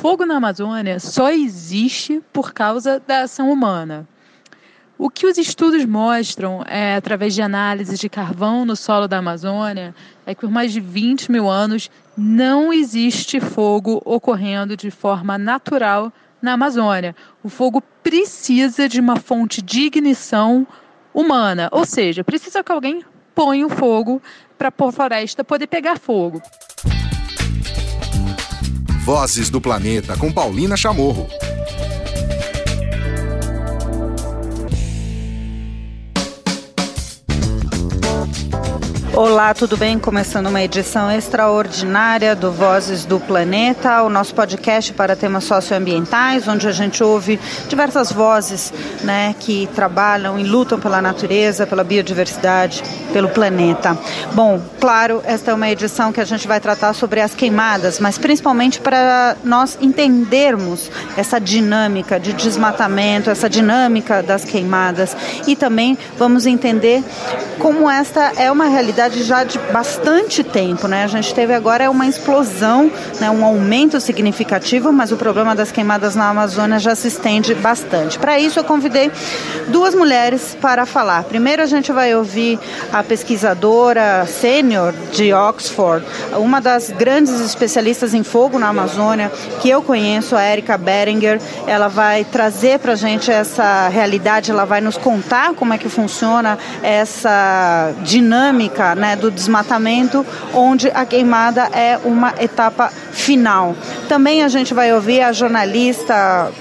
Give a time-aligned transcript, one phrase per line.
[0.00, 4.08] fogo na Amazônia só existe por causa da ação humana.
[4.96, 9.94] O que os estudos mostram, é, através de análises de carvão no solo da Amazônia,
[10.24, 16.10] é que por mais de 20 mil anos não existe fogo ocorrendo de forma natural
[16.40, 17.14] na Amazônia.
[17.42, 20.66] O fogo precisa de uma fonte de ignição
[21.12, 23.04] humana, ou seja, precisa que alguém
[23.34, 24.22] ponha o fogo
[24.56, 26.40] para a floresta poder pegar fogo.
[29.04, 31.26] Vozes do Planeta com Paulina Chamorro.
[39.22, 39.98] Olá, tudo bem?
[39.98, 46.66] Começando uma edição extraordinária do Vozes do Planeta, o nosso podcast para temas socioambientais, onde
[46.66, 47.38] a gente ouve
[47.68, 53.94] diversas vozes né, que trabalham e lutam pela natureza, pela biodiversidade, pelo planeta.
[54.32, 58.16] Bom, claro, esta é uma edição que a gente vai tratar sobre as queimadas, mas
[58.16, 65.14] principalmente para nós entendermos essa dinâmica de desmatamento, essa dinâmica das queimadas
[65.46, 67.04] e também vamos entender
[67.58, 70.86] como esta é uma realidade verdade, já de bastante tempo.
[70.88, 71.04] Né?
[71.04, 73.30] A gente teve agora uma explosão, né?
[73.30, 78.18] um aumento significativo, mas o problema das queimadas na Amazônia já se estende bastante.
[78.18, 79.10] Para isso, eu convidei
[79.68, 81.24] duas mulheres para falar.
[81.24, 82.58] Primeiro, a gente vai ouvir
[82.92, 86.06] a pesquisadora sênior de Oxford,
[86.38, 89.30] uma das grandes especialistas em fogo na Amazônia,
[89.60, 91.40] que eu conheço, a Erika Beringer.
[91.66, 95.88] Ela vai trazer para a gente essa realidade, ela vai nos contar como é que
[95.88, 103.74] funciona essa dinâmica né, do desmatamento, onde a queimada é uma etapa final.
[104.08, 106.52] Também a gente vai ouvir a jornalista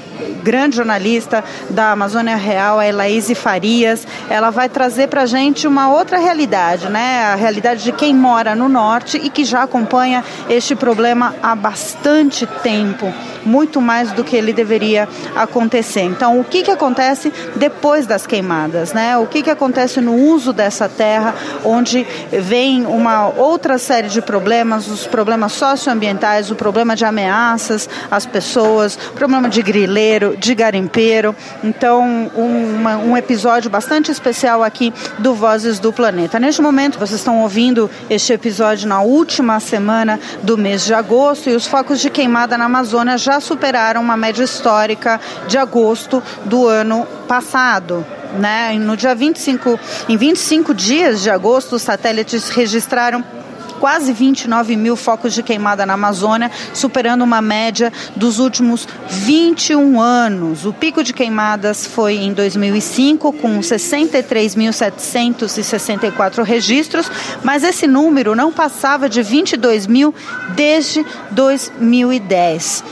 [0.44, 4.08] grande jornalista da Amazônia Real, a Elaíse Farias.
[4.30, 7.23] Ela vai trazer para a gente uma outra realidade, né?
[7.25, 12.45] A realidade de quem mora no norte e que já acompanha este problema há bastante
[12.64, 13.14] tempo,
[13.45, 16.02] muito mais do que ele deveria acontecer.
[16.02, 19.17] Então, o que, que acontece depois das queimadas, né?
[19.17, 24.88] O que, que acontece no uso dessa terra, onde vem uma outra série de problemas,
[24.88, 31.36] os problemas socioambientais, o problema de ameaças às pessoas, o problema de grileiro, de garimpeiro.
[31.64, 36.40] Então, uma, um episódio bastante especial aqui do Vozes do Planeta.
[36.40, 41.56] Neste momento, vocês estão ouvindo este episódio na última semana do mês de agosto e
[41.56, 47.06] os focos de queimada na Amazônia já superaram uma média histórica de agosto do ano
[47.28, 48.06] passado.
[48.40, 48.74] Né?
[48.80, 53.24] No dia 25, em 25 dias de agosto, os satélites registraram
[53.79, 60.66] quase 29 mil focos de queimada na Amazônia, superando uma média dos últimos 21 anos.
[60.66, 67.12] O pico de queimadas foi em 2005, com 63.764 registros,
[67.44, 70.13] mas esse número não passava de 22 mil
[70.56, 72.84] desde 2010.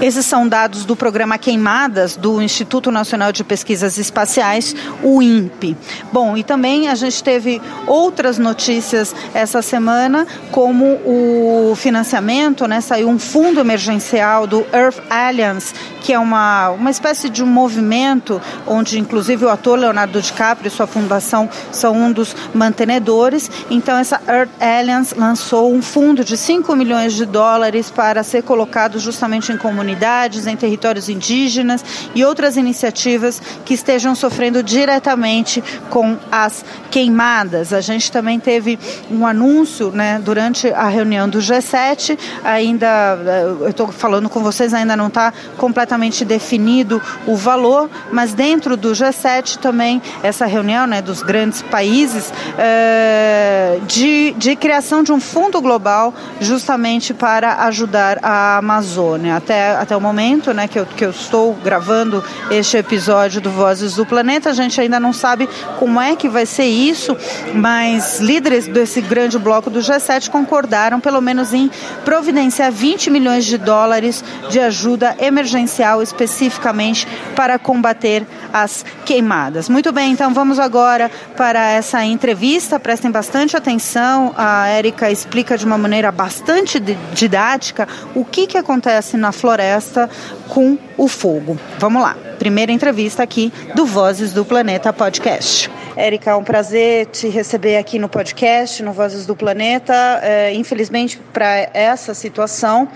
[0.00, 5.76] Esses são dados do programa Queimadas do Instituto Nacional de Pesquisas Espaciais, o INPE.
[6.12, 12.80] Bom, e também a gente teve outras notícias essa semana, como o financiamento, né?
[12.80, 15.72] Saiu um fundo emergencial do Earth Alliance,
[16.02, 20.70] que é uma, uma espécie de um movimento onde inclusive o ator Leonardo DiCaprio e
[20.70, 23.50] sua fundação são um dos mantenedores.
[23.70, 28.98] Então essa Earth Alliance lançou um fundo de 5 milhões de dólares para ser colocado
[28.98, 31.84] justamente em comunidades, em territórios indígenas
[32.14, 37.72] e outras iniciativas que estejam sofrendo diretamente com as queimadas.
[37.72, 38.78] A gente também teve
[39.10, 43.18] um anúncio né, durante a reunião do G7, ainda,
[43.60, 48.92] eu estou falando com vocês, ainda não está completamente definido o valor, mas dentro do
[48.92, 55.60] G7 também, essa reunião né, dos grandes países, é, de, de criação de um fundo
[55.60, 59.36] global justamente para ajudar a Amazônia.
[59.36, 63.94] Até até o momento, né, que eu, que eu estou gravando este episódio do Vozes
[63.94, 65.48] do Planeta, a gente ainda não sabe
[65.78, 67.16] como é que vai ser isso,
[67.54, 71.70] mas líderes desse grande bloco do G7 concordaram, pelo menos, em
[72.04, 79.68] providenciar 20 milhões de dólares de ajuda emergencial especificamente para combater as queimadas.
[79.68, 82.78] Muito bem, então vamos agora para essa entrevista.
[82.78, 84.32] Prestem bastante atenção.
[84.36, 86.78] A Érica explica de uma maneira bastante
[87.12, 90.08] didática o que, que acontece na floresta
[90.48, 91.58] com o fogo.
[91.80, 95.68] Vamos lá, primeira entrevista aqui do Vozes do Planeta Podcast.
[95.96, 99.94] Érica, é um prazer te receber aqui no podcast, no Vozes do Planeta.
[100.22, 102.88] É, infelizmente, para essa situação.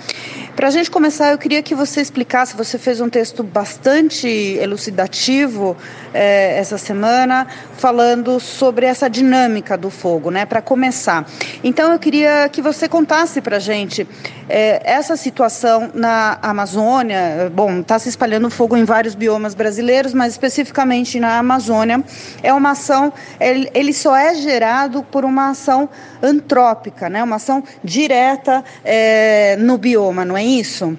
[0.57, 2.57] Para a gente começar, eu queria que você explicasse.
[2.57, 4.27] Você fez um texto bastante
[4.61, 5.77] elucidativo
[6.13, 7.47] é, essa semana,
[7.77, 10.45] falando sobre essa dinâmica do fogo, né?
[10.45, 11.25] Para começar.
[11.63, 14.09] Então, eu queria que você contasse para a gente
[14.49, 17.53] é, essa situação na Amazônia.
[17.55, 22.03] Bom, está se espalhando fogo em vários biomas brasileiros, mas especificamente na Amazônia.
[22.43, 25.89] É uma ação, ele, ele só é gerado por uma ação
[26.23, 27.23] antrópica, né?
[27.23, 30.97] uma ação direta é, no bioma, não é isso?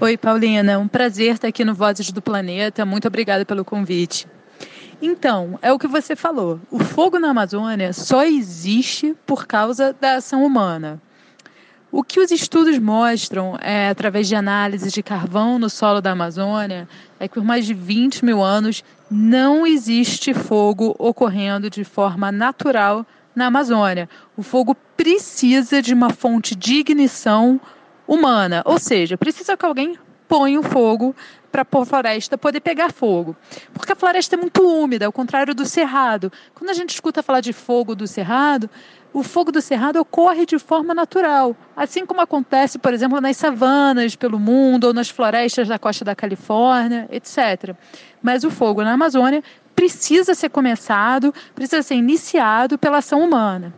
[0.00, 2.84] Oi, Paulina, um prazer estar aqui no Vozes do Planeta.
[2.84, 4.26] Muito obrigada pelo convite.
[5.00, 6.60] Então, é o que você falou.
[6.70, 11.00] O fogo na Amazônia só existe por causa da ação humana.
[11.90, 16.86] O que os estudos mostram, é, através de análises de carvão no solo da Amazônia,
[17.18, 23.06] é que por mais de 20 mil anos não existe fogo ocorrendo de forma natural
[23.34, 24.08] na Amazônia.
[24.36, 27.60] O fogo precisa de uma fonte de ignição
[28.06, 31.14] humana, ou seja, precisa que alguém ponha o fogo
[31.50, 33.34] para a floresta poder pegar fogo.
[33.72, 36.30] Porque a floresta é muito úmida, ao contrário do cerrado.
[36.54, 38.68] Quando a gente escuta falar de fogo do cerrado,
[39.12, 44.14] o fogo do cerrado ocorre de forma natural, assim como acontece, por exemplo, nas savanas
[44.14, 47.74] pelo mundo ou nas florestas da costa da Califórnia, etc.
[48.22, 49.42] Mas o fogo na Amazônia
[49.74, 53.72] precisa ser começado, precisa ser iniciado pela ação humana.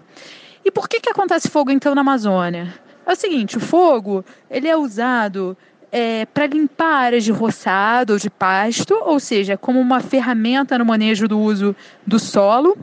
[0.65, 2.75] E por que, que acontece fogo então na Amazônia?
[3.07, 5.57] É o seguinte, o fogo ele é usado
[5.91, 10.85] é, para limpar áreas de roçado ou de pasto, ou seja, como uma ferramenta no
[10.85, 11.75] manejo do uso
[12.07, 12.77] do solo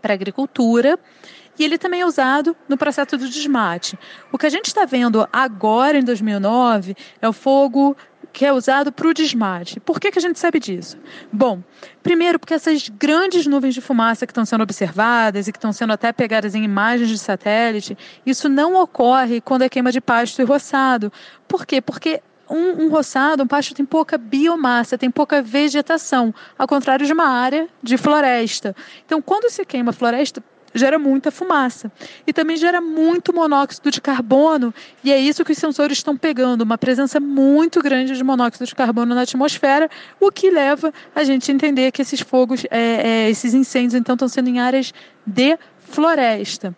[0.00, 0.98] para agricultura
[1.58, 3.98] e ele também é usado no processo do desmate.
[4.30, 7.96] O que a gente está vendo agora, em 2009, é o fogo
[8.36, 9.80] que é usado para o desmate.
[9.80, 10.98] Por que, que a gente sabe disso?
[11.32, 11.62] Bom,
[12.02, 15.94] primeiro porque essas grandes nuvens de fumaça que estão sendo observadas e que estão sendo
[15.94, 17.96] até pegadas em imagens de satélite,
[18.26, 21.10] isso não ocorre quando é queima de pasto e roçado.
[21.48, 21.80] Por quê?
[21.80, 27.14] Porque um, um, roçado, um pasto tem pouca biomassa, tem pouca vegetação, ao contrário de
[27.14, 28.76] uma área de floresta.
[29.06, 30.44] Então, quando se queima floresta,
[30.76, 31.90] gera muita fumaça.
[32.26, 36.62] E também gera muito monóxido de carbono, e é isso que os sensores estão pegando,
[36.62, 39.90] uma presença muito grande de monóxido de carbono na atmosfera,
[40.20, 44.14] o que leva a gente a entender que esses fogos, é, é, esses incêndios, então,
[44.14, 44.92] estão sendo em áreas
[45.26, 46.74] de floresta.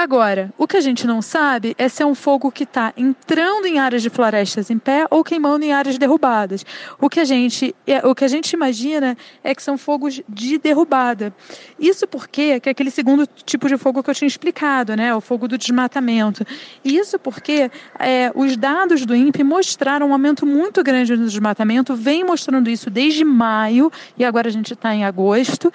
[0.00, 3.66] Agora, o que a gente não sabe é se é um fogo que está entrando
[3.66, 6.64] em áreas de florestas em pé ou queimando em áreas derrubadas.
[6.98, 9.14] O que a gente, é, o que a gente imagina
[9.44, 11.34] é que são fogos de derrubada.
[11.78, 15.20] Isso porque que é aquele segundo tipo de fogo que eu tinha explicado, né, o
[15.20, 16.46] fogo do desmatamento.
[16.82, 22.24] Isso porque é, os dados do INPE mostraram um aumento muito grande no desmatamento, vem
[22.24, 25.70] mostrando isso desde maio e agora a gente está em agosto.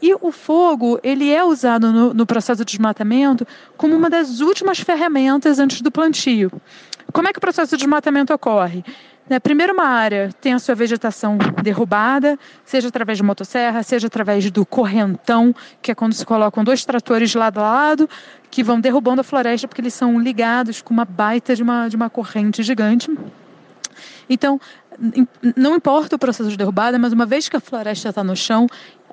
[0.00, 3.46] E o fogo ele é usado no, no processo de desmatamento
[3.76, 6.50] como uma das últimas ferramentas antes do plantio.
[7.12, 8.84] Como é que o processo de desmatamento ocorre?
[9.28, 14.48] Né, primeiro, uma área tem a sua vegetação derrubada, seja através de motosserra, seja através
[14.52, 18.08] do correntão, que é quando se colocam dois tratores lado a lado,
[18.50, 21.96] que vão derrubando a floresta, porque eles são ligados com uma baita de uma, de
[21.96, 23.10] uma corrente gigante.
[24.30, 24.60] Então,
[25.56, 28.66] não importa o processo de derrubada, mas uma vez que a floresta está no chão,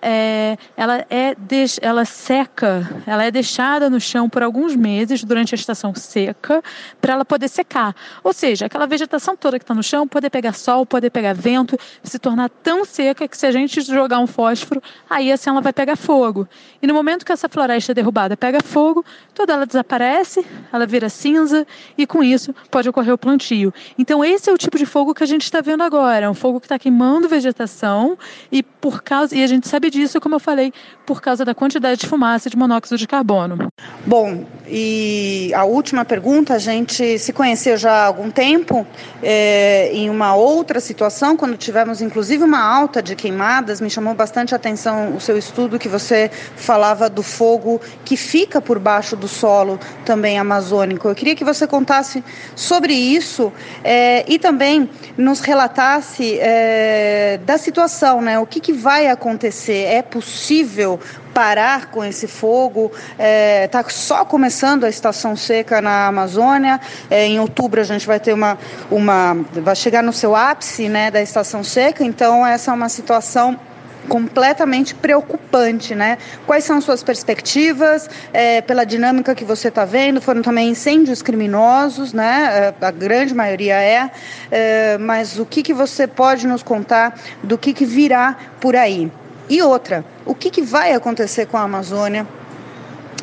[0.04, 5.56] é, ela, é de, ela seca, ela é deixada no chão por alguns meses durante
[5.56, 6.62] a estação seca
[7.00, 7.96] para ela poder secar.
[8.22, 11.80] Ou seja, aquela vegetação toda que está no chão poder pegar sol, poder pegar vento,
[12.04, 15.72] se tornar tão seca que se a gente jogar um fósforo, aí assim ela vai
[15.72, 16.48] pegar fogo.
[16.82, 21.08] E no momento que essa floresta é derrubada pega fogo, toda ela desaparece, ela vira
[21.08, 21.66] cinza
[21.98, 23.74] e com isso pode ocorrer o plantio.
[23.98, 26.34] Então esse é o tipo de fogo que a gente está vendo agora, é um
[26.34, 28.18] fogo que está queimando vegetação
[28.52, 30.74] e por causa e a gente sabe disso, como eu falei,
[31.06, 33.70] por causa da quantidade de fumaça de monóxido de carbono.
[34.06, 38.86] Bom, e a última pergunta, a gente se conheceu já há algum tempo,
[39.22, 44.54] é, em uma outra situação, quando tivemos inclusive uma alta de queimadas, me chamou bastante
[44.54, 49.28] a atenção o seu estudo que você falava do fogo que fica por baixo do
[49.28, 51.08] solo também amazônico.
[51.08, 52.24] Eu queria que você contasse
[52.56, 53.52] sobre isso
[53.84, 58.40] é, e também nos relatasse é, da situação, né?
[58.40, 59.83] O que, que vai acontecer?
[59.84, 61.00] É possível
[61.34, 62.92] parar com esse fogo.
[63.12, 66.80] Está é, tá só começando a estação seca na Amazônia.
[67.10, 68.58] É, em outubro a gente vai ter uma,
[68.92, 69.36] uma.
[69.54, 73.60] vai chegar no seu ápice né, da estação seca, então essa é uma situação
[74.08, 76.18] completamente preocupante, né?
[76.46, 80.22] Quais são suas perspectivas é, pela dinâmica que você está vendo?
[80.22, 82.74] Foram também incêndios criminosos, né?
[82.82, 84.12] É, a grande maioria é,
[84.52, 89.12] é mas o que, que você pode nos contar do que, que virá por aí?
[89.50, 92.26] E outra, o que, que vai acontecer com a Amazônia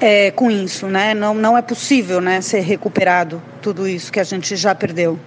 [0.00, 1.14] é, com isso, né?
[1.14, 5.18] Não, não é possível né, ser recuperado tudo isso que a gente já perdeu.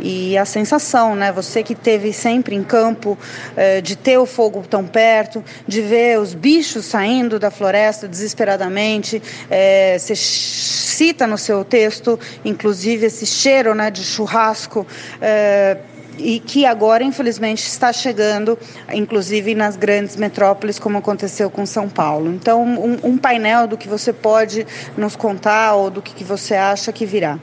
[0.00, 1.30] E a sensação, né?
[1.30, 3.16] Você que teve sempre em campo,
[3.56, 9.22] é, de ter o fogo tão perto, de ver os bichos saindo da floresta desesperadamente.
[9.48, 14.86] É, você cita no seu texto, inclusive, esse cheiro né, de churrasco.
[15.20, 15.76] É,
[16.18, 18.58] e que agora, infelizmente, está chegando,
[18.92, 22.32] inclusive nas grandes metrópoles, como aconteceu com São Paulo.
[22.32, 24.66] Então, um, um painel do que você pode
[24.96, 27.38] nos contar ou do que, que você acha que virá.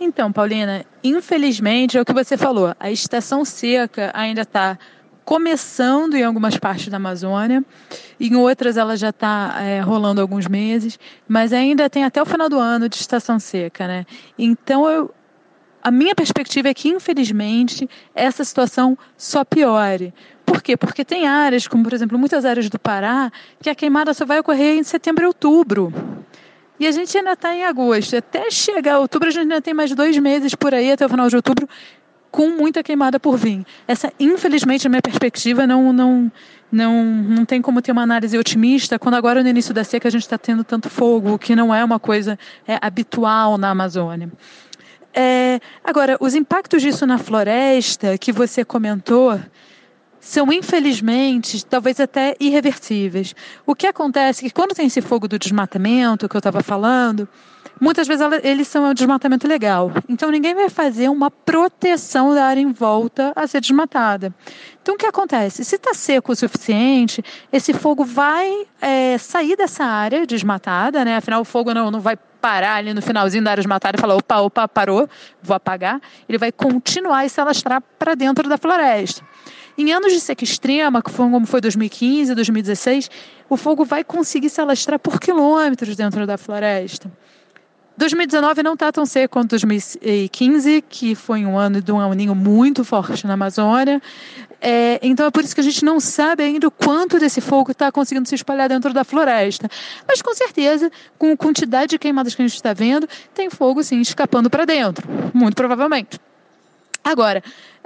[0.00, 4.78] Então, Paulina, infelizmente é o que você falou, a estação seca ainda está
[5.24, 7.62] começando em algumas partes da Amazônia,
[8.18, 10.98] em outras ela já está é, rolando alguns meses,
[11.28, 14.06] mas ainda tem até o final do ano de estação seca, né?
[14.38, 15.14] Então eu,
[15.82, 20.12] a minha perspectiva é que, infelizmente, essa situação só piore.
[20.44, 20.76] Por quê?
[20.76, 23.30] Porque tem áreas, como por exemplo muitas áreas do Pará,
[23.60, 25.92] que a queimada só vai ocorrer em setembro e outubro.
[26.80, 28.16] E a gente ainda está em agosto.
[28.16, 31.28] Até chegar outubro, a gente ainda tem mais dois meses por aí, até o final
[31.28, 31.68] de outubro,
[32.30, 33.64] com muita queimada por vir.
[33.86, 36.32] Essa, infelizmente, a minha perspectiva não, não,
[36.70, 40.10] não, não tem como ter uma análise otimista quando agora no início da seca a
[40.10, 44.30] gente está tendo tanto fogo, que não é uma coisa é, habitual na Amazônia.
[45.14, 49.38] É, agora, os impactos disso na floresta que você comentou,
[50.20, 53.34] são infelizmente, talvez até irreversíveis.
[53.64, 57.28] O que acontece é que quando tem esse fogo do desmatamento que eu estava falando,
[57.80, 59.90] muitas vezes eles são um desmatamento legal.
[60.08, 64.34] Então ninguém vai fazer uma proteção da área em volta a ser desmatada.
[64.82, 65.64] Então o que acontece?
[65.64, 67.22] Se está seco o suficiente,
[67.52, 71.16] esse fogo vai é, sair dessa área desmatada, né?
[71.16, 74.16] Afinal o fogo não, não vai parar ali no finalzinho da área desmatada e falar,
[74.16, 75.08] opa, opa, parou,
[75.42, 76.00] vou apagar.
[76.28, 79.24] Ele vai continuar e se alastrar para dentro da floresta.
[79.76, 83.10] Em anos de seca extrema, como foi 2015, 2016,
[83.48, 87.10] o fogo vai conseguir se alastrar por quilômetros dentro da floresta.
[87.98, 92.84] 2019 não está tão seco quanto 2015, que foi um ano de um aninho muito
[92.84, 94.00] forte na Amazônia.
[94.60, 97.72] É, então é por isso que a gente não sabe ainda o quanto desse fogo
[97.72, 99.68] está conseguindo se espalhar dentro da floresta.
[100.06, 103.82] Mas com certeza, com a quantidade de queimadas que a gente está vendo, tem fogo
[103.82, 106.20] sim escapando para dentro, muito provavelmente.
[107.02, 107.42] Agora,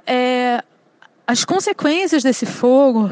[0.07, 0.63] é,
[1.27, 3.09] as consequências desse fogo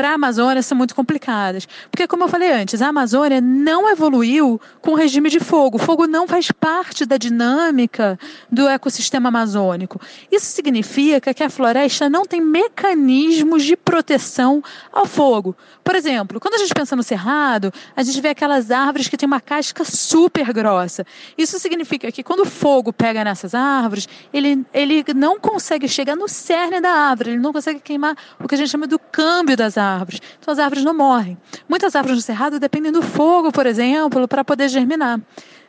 [0.00, 1.68] para a Amazônia são muito complicadas.
[1.90, 5.76] Porque, como eu falei antes, a Amazônia não evoluiu com o regime de fogo.
[5.76, 8.18] O fogo não faz parte da dinâmica
[8.50, 10.00] do ecossistema amazônico.
[10.32, 15.54] Isso significa que a floresta não tem mecanismos de proteção ao fogo.
[15.84, 19.26] Por exemplo, quando a gente pensa no cerrado, a gente vê aquelas árvores que têm
[19.26, 21.04] uma casca super grossa.
[21.36, 26.26] Isso significa que quando o fogo pega nessas árvores, ele, ele não consegue chegar no
[26.26, 29.76] cerne da árvore, ele não consegue queimar o que a gente chama do câmbio das
[29.76, 30.20] árvores árvores.
[30.38, 31.36] Então as árvores não morrem.
[31.68, 35.20] Muitas árvores no cerrado dependem do fogo, por exemplo, para poder germinar.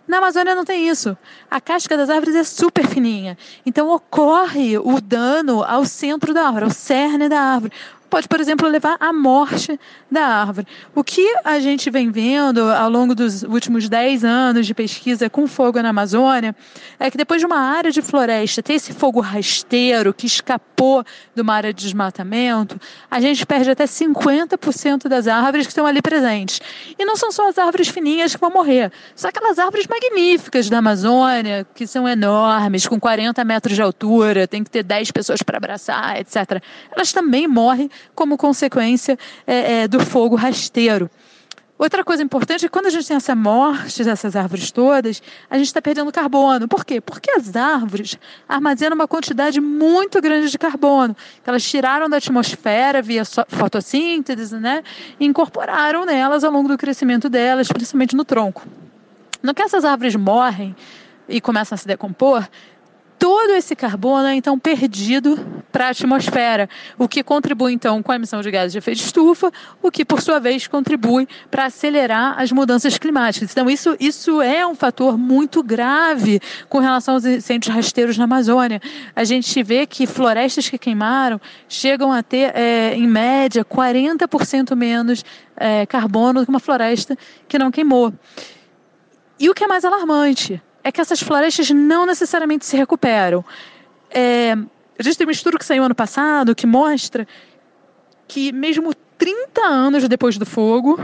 [0.08, 1.18] Na Amazônia não tem isso.
[1.50, 3.38] A casca das árvores é super fininha.
[3.66, 7.72] Então ocorre o dano ao centro da árvore, ao cerne da árvore
[8.12, 9.80] pode, por exemplo, levar à morte
[10.12, 10.68] da árvore.
[10.94, 15.48] O que a gente vem vendo ao longo dos últimos 10 anos de pesquisa com
[15.48, 16.54] fogo na Amazônia
[17.00, 21.42] é que depois de uma área de floresta ter esse fogo rasteiro que escapou de
[21.42, 26.60] uma área de desmatamento, a gente perde até 50% das árvores que estão ali presentes.
[27.00, 30.80] E não são só as árvores fininhas que vão morrer, são aquelas árvores magníficas da
[30.80, 35.56] Amazônia, que são enormes, com 40 metros de altura, tem que ter 10 pessoas para
[35.56, 36.62] abraçar, etc.
[36.92, 41.10] Elas também morrem como consequência é, é, do fogo rasteiro.
[41.82, 45.58] Outra coisa importante é que quando a gente tem essa morte dessas árvores todas, a
[45.58, 46.68] gente está perdendo carbono.
[46.68, 47.02] Por quê?
[47.02, 53.02] Porque as árvores armazenam uma quantidade muito grande de carbono, que elas tiraram da atmosfera
[53.02, 54.84] via fotossíntese, né?
[55.20, 58.62] E incorporaram nelas ao longo do crescimento delas, principalmente no tronco.
[59.42, 60.76] No que essas árvores morrem
[61.28, 62.48] e começam a se decompor,
[63.22, 65.38] todo esse carbono é então perdido
[65.72, 69.04] para a atmosfera, o que contribui então com a emissão de gases de efeito de
[69.04, 73.52] estufa, o que por sua vez contribui para acelerar as mudanças climáticas.
[73.52, 78.82] Então isso, isso é um fator muito grave com relação aos incêndios rasteiros na Amazônia.
[79.16, 85.24] A gente vê que florestas que queimaram chegam a ter, é, em média, 40% menos
[85.56, 87.16] é, carbono do que uma floresta
[87.48, 88.12] que não queimou.
[89.40, 90.60] E o que é mais alarmante?
[90.84, 93.44] É que essas florestas não necessariamente se recuperam.
[94.10, 94.56] É,
[94.98, 97.28] a gente tem um estudo que saiu ano passado que mostra
[98.28, 101.00] que mesmo 30 anos depois do fogo,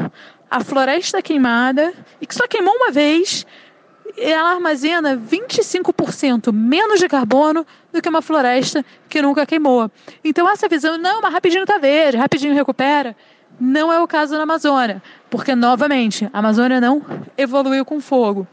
[0.50, 3.46] a floresta queimada, e que só queimou uma vez,
[4.18, 9.92] ela armazena 25% menos de carbono do que uma floresta que nunca queimou.
[10.24, 13.16] Então essa visão, não, mas rapidinho está verde, rapidinho recupera,
[13.60, 17.04] Não é o caso na Amazônia, porque, novamente, a Amazônia não
[17.38, 18.48] evoluiu com fogo.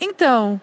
[0.00, 0.60] Então,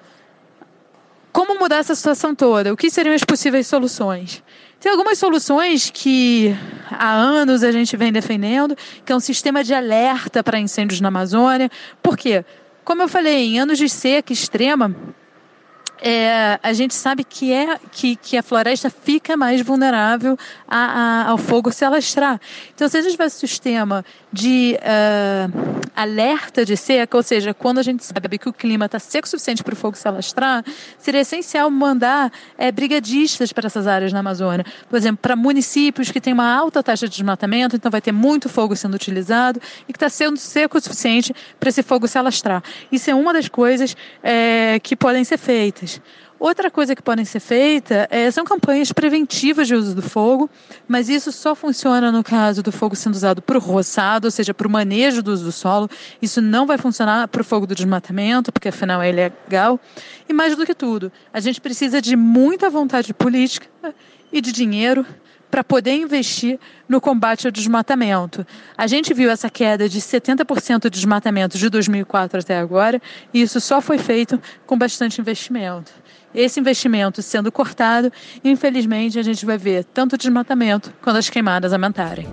[1.31, 2.73] como mudar essa situação toda?
[2.73, 4.43] O que seriam as possíveis soluções?
[4.79, 6.55] Tem algumas soluções que
[6.89, 11.07] há anos a gente vem defendendo, que é um sistema de alerta para incêndios na
[11.09, 11.69] Amazônia.
[12.01, 12.43] Por quê?
[12.83, 14.95] Como eu falei, em anos de seca extrema,
[16.01, 20.35] é, a gente sabe que, é, que, que a floresta fica mais vulnerável
[20.67, 22.41] a, a, ao fogo se alastrar.
[22.73, 27.79] Então, se a gente tivesse um sistema de uh, alerta de seca, ou seja, quando
[27.79, 30.63] a gente sabe que o clima está seco o suficiente para o fogo se alastrar,
[30.97, 34.65] seria essencial mandar é, brigadistas para essas áreas na Amazônia.
[34.89, 38.47] Por exemplo, para municípios que têm uma alta taxa de desmatamento, então vai ter muito
[38.47, 42.63] fogo sendo utilizado e que está sendo seco o suficiente para esse fogo se alastrar.
[42.91, 46.01] Isso é uma das coisas é, que podem ser feitas.
[46.41, 50.49] Outra coisa que podem ser feita é, são campanhas preventivas de uso do fogo,
[50.87, 54.51] mas isso só funciona no caso do fogo sendo usado para o roçado, ou seja,
[54.51, 55.87] para o manejo do uso do solo.
[56.19, 59.79] Isso não vai funcionar para o fogo do desmatamento, porque afinal é ilegal.
[60.27, 63.67] E mais do que tudo, a gente precisa de muita vontade política
[64.33, 65.05] e de dinheiro
[65.51, 68.47] para poder investir no combate ao desmatamento.
[68.75, 72.99] A gente viu essa queda de 70% de desmatamento de 2004 até agora,
[73.31, 76.00] e isso só foi feito com bastante investimento
[76.33, 78.11] esse investimento sendo cortado,
[78.43, 82.27] infelizmente a gente vai ver tanto desmatamento quanto as queimadas aumentarem.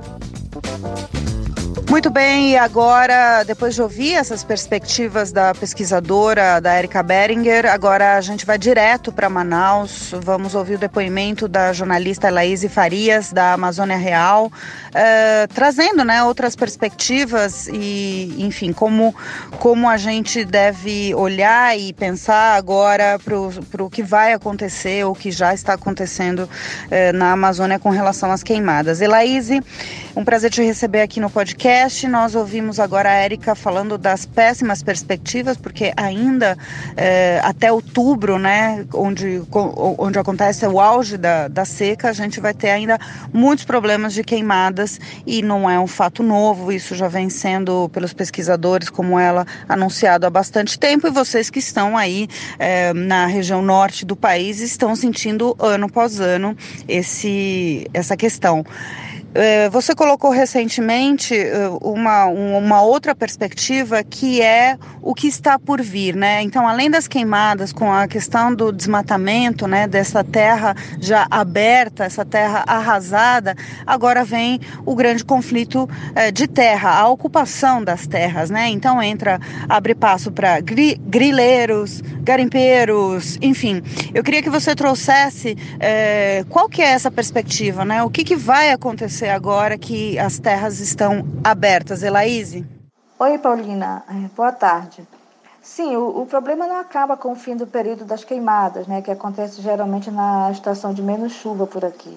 [1.89, 8.19] Muito bem, e agora, depois de ouvir essas perspectivas da pesquisadora, da Erika Beringer, agora
[8.19, 10.13] a gente vai direto para Manaus.
[10.23, 16.55] Vamos ouvir o depoimento da jornalista Laís Farias, da Amazônia Real, uh, trazendo né, outras
[16.55, 19.15] perspectivas e, enfim, como,
[19.59, 25.31] como a gente deve olhar e pensar agora para o que vai acontecer, o que
[25.31, 29.01] já está acontecendo uh, na Amazônia com relação às queimadas.
[29.01, 29.63] Elaíse,
[30.15, 31.78] um prazer te receber aqui no podcast.
[32.09, 36.59] Nós ouvimos agora a Érica falando das péssimas perspectivas, porque ainda
[36.97, 42.53] é, até outubro, né, onde, onde acontece o auge da, da seca, a gente vai
[42.53, 42.99] ter ainda
[43.33, 48.13] muitos problemas de queimadas e não é um fato novo, isso já vem sendo pelos
[48.13, 53.63] pesquisadores, como ela, anunciado há bastante tempo, e vocês que estão aí é, na região
[53.63, 56.57] norte do país estão sentindo ano após ano
[56.89, 58.65] esse, essa questão.
[59.35, 65.83] É, você colocou recentemente é, uma, uma outra perspectiva que é o que está por
[65.83, 66.43] vir, né?
[66.43, 72.25] Então, além das queimadas, com a questão do desmatamento, né, dessa terra já aberta, essa
[72.25, 73.55] terra arrasada,
[73.87, 78.69] agora vem o grande conflito é, de terra, a ocupação das terras, né?
[78.69, 79.39] Então entra,
[79.69, 83.83] abre passo para gri, grileiros, garimpeiros, enfim.
[84.15, 88.03] Eu queria que você trouxesse é, qual que é essa perspectiva, né?
[88.03, 92.67] O que, que vai acontecer agora que as terras estão abertas, Elaíse?
[93.19, 94.05] Oi, Paulina.
[94.09, 95.07] É, boa tarde.
[95.61, 99.11] Sim, o, o, problema não acaba com o fim do período das queimadas, né, que
[99.11, 102.17] acontece geralmente na estação de menos chuva por aqui.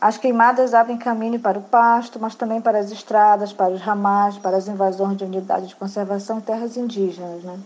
[0.00, 4.36] As queimadas abrem caminho para o pasto, mas também para as estradas, para os ramais,
[4.36, 7.42] para as invasões de unidades de conservação e terras indígenas.
[7.42, 7.58] Né?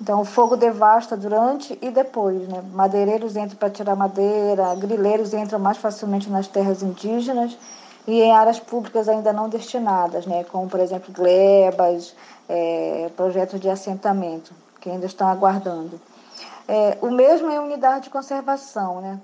[0.00, 2.46] Então, o fogo devasta durante e depois.
[2.46, 2.62] Né?
[2.72, 7.56] Madeireiros entram para tirar madeira, grileiros entram mais facilmente nas terras indígenas
[8.06, 10.44] e em áreas públicas ainda não destinadas, né?
[10.44, 12.14] como, por exemplo, glebas,
[12.48, 16.00] é, projetos de assentamento, que ainda estão aguardando.
[16.68, 19.20] É, o mesmo é unidade de conservação, né?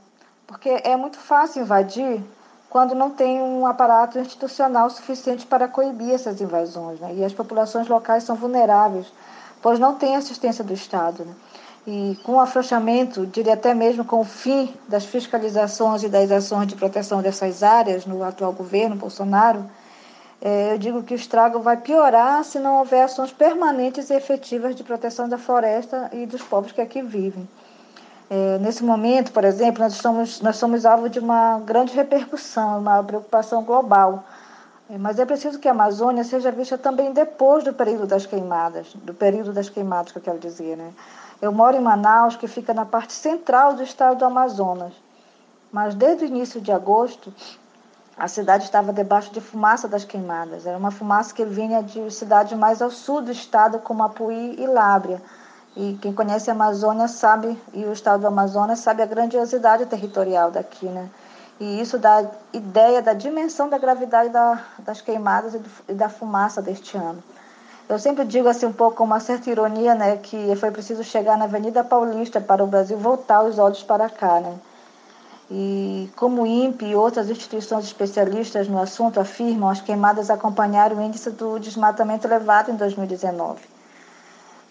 [0.47, 2.23] porque é muito fácil invadir
[2.69, 6.99] quando não tem um aparato institucional suficiente para coibir essas invasões.
[7.01, 7.15] Né?
[7.17, 9.07] E as populações locais são vulneráveis
[9.63, 11.25] pois não tem assistência do Estado.
[11.25, 11.35] Né?
[11.87, 16.69] E com o afrouxamento, diria até mesmo com o fim das fiscalizações e das ações
[16.69, 19.65] de proteção dessas áreas no atual governo Bolsonaro,
[20.41, 24.75] é, eu digo que o estrago vai piorar se não houver ações permanentes e efetivas
[24.75, 27.49] de proteção da floresta e dos povos que aqui vivem.
[28.31, 33.03] É, nesse momento, por exemplo, nós, estamos, nós somos alvo de uma grande repercussão, uma
[33.03, 34.25] preocupação global
[34.93, 38.89] é, mas é preciso que a Amazônia seja vista também depois do período das queimadas,
[38.95, 40.93] do período das queimadas que eu quero dizer, né?
[41.43, 44.95] Eu moro em Manaus, que fica na parte central do estado do Amazonas.
[45.73, 47.35] Mas desde o início de agosto,
[48.17, 50.67] a cidade estava debaixo de fumaça das queimadas.
[50.67, 54.67] Era uma fumaça que vinha de cidades mais ao sul do estado, como Apuí e
[54.69, 55.21] Lábrea.
[55.75, 60.53] E quem conhece a Amazônia sabe, e o estado do Amazonas sabe a grandiosidade territorial
[60.53, 61.11] daqui, né?
[61.59, 66.97] E isso dá ideia da dimensão da gravidade da, das queimadas e da fumaça deste
[66.97, 67.21] ano.
[67.93, 71.37] Eu sempre digo assim um pouco com uma certa ironia, né, que foi preciso chegar
[71.37, 74.59] na Avenida Paulista para o Brasil voltar os olhos para cá, né?
[75.51, 81.03] E como o INPE e outras instituições especialistas no assunto afirmam, as queimadas acompanharam o
[81.03, 83.61] índice do desmatamento elevado em 2019.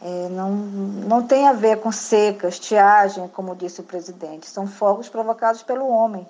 [0.02, 5.08] É, não, não tem a ver com seca, estiagem, como disse o presidente, são fogos
[5.08, 6.28] provocados pelo homem.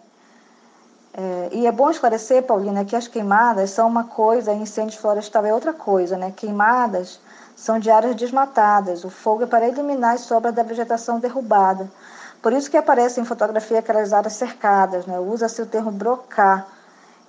[1.14, 5.54] É, e é bom esclarecer, Paulina, que as queimadas são uma coisa, incêndio florestal é
[5.54, 6.32] outra coisa, né?
[6.32, 7.20] Queimadas
[7.56, 11.90] são de áreas desmatadas, o fogo é para eliminar as sobras da vegetação derrubada.
[12.42, 15.20] Por isso que aparecem em fotografia aquelas áreas cercadas, né?
[15.20, 16.66] usa-se o termo brocar.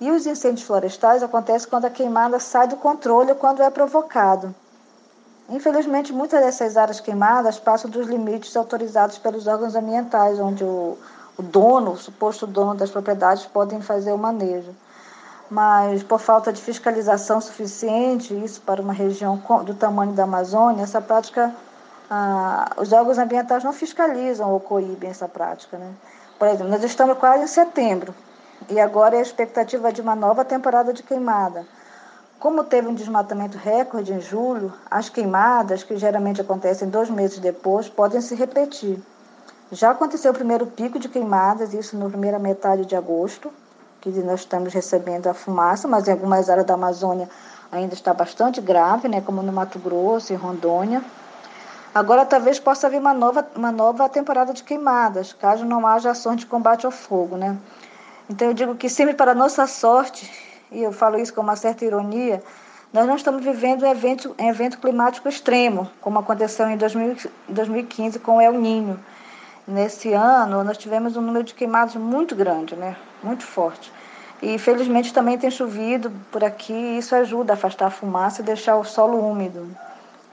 [0.01, 4.55] E os incêndios florestais acontecem quando a queimada sai do controle ou quando é provocado.
[5.49, 10.97] Infelizmente, muitas dessas áreas queimadas passam dos limites autorizados pelos órgãos ambientais, onde o,
[11.37, 14.71] o dono, o suposto dono das propriedades, podem fazer o manejo.
[15.49, 21.01] Mas, por falta de fiscalização suficiente, isso para uma região do tamanho da Amazônia, essa
[21.01, 21.53] prática
[22.09, 25.77] ah, os órgãos ambientais não fiscalizam ou coíbem essa prática.
[25.77, 25.93] Né?
[26.37, 28.13] Por exemplo, nós estamos quase em setembro
[28.69, 31.65] e agora é a expectativa de uma nova temporada de queimada.
[32.39, 37.89] Como teve um desmatamento recorde em julho, as queimadas, que geralmente acontecem dois meses depois,
[37.89, 39.01] podem se repetir.
[39.73, 43.51] Já aconteceu o primeiro pico de queimadas, isso na primeira metade de agosto,
[44.01, 47.27] que nós estamos recebendo a fumaça, mas em algumas áreas da Amazônia
[47.71, 51.03] ainda está bastante grave, né, como no Mato Grosso e Rondônia.
[51.91, 56.41] Agora talvez possa haver uma nova, uma nova temporada de queimadas, caso não haja ações
[56.41, 57.57] de combate ao fogo, né?
[58.29, 60.31] Então eu digo que sempre para nossa sorte,
[60.71, 62.43] e eu falo isso com uma certa ironia,
[62.93, 67.17] nós não estamos vivendo um evento, um evento climático extremo, como aconteceu em 2000,
[67.49, 68.99] 2015 com o El Ninho.
[69.67, 72.95] Nesse ano, nós tivemos um número de queimados muito grande, né?
[73.23, 73.91] muito forte.
[74.41, 78.45] E felizmente também tem chovido por aqui, e isso ajuda a afastar a fumaça e
[78.45, 79.65] deixar o solo úmido.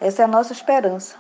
[0.00, 1.14] Essa é a nossa esperança.